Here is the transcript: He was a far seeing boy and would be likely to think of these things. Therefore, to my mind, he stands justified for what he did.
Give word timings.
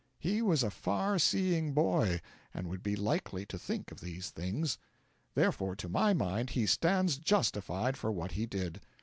He 0.17 0.41
was 0.41 0.63
a 0.63 0.71
far 0.71 1.19
seeing 1.19 1.73
boy 1.73 2.21
and 2.55 2.67
would 2.67 2.81
be 2.81 2.95
likely 2.95 3.45
to 3.45 3.59
think 3.59 3.91
of 3.91 3.99
these 4.01 4.31
things. 4.31 4.79
Therefore, 5.35 5.75
to 5.75 5.87
my 5.87 6.11
mind, 6.11 6.49
he 6.49 6.65
stands 6.65 7.17
justified 7.19 7.95
for 7.97 8.11
what 8.11 8.31
he 8.31 8.47
did. 8.47 8.81